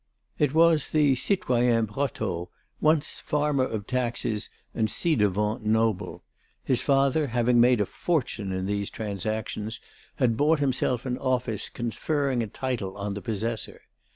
It 0.39 0.55
was 0.55 0.89
the 0.89 1.13
citoyen 1.13 1.85
Brotteaux, 1.85 2.49
once 2.79 3.19
farmer 3.19 3.63
of 3.65 3.85
taxes 3.85 4.49
and 4.73 4.89
ci 4.89 5.15
devant 5.15 5.63
noble; 5.63 6.23
his 6.63 6.81
father, 6.81 7.27
having 7.27 7.61
made 7.61 7.79
a 7.79 7.85
fortune 7.85 8.51
in 8.51 8.65
these 8.65 8.89
transactions, 8.89 9.79
had 10.15 10.35
bought 10.37 10.59
himself 10.59 11.05
an 11.05 11.19
office 11.19 11.69
conferring 11.69 12.41
a 12.41 12.47
title 12.47 12.97
on 12.97 13.13
the 13.13 13.21
possessor. 13.21 13.81